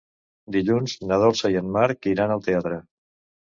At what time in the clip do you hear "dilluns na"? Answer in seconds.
0.53-1.19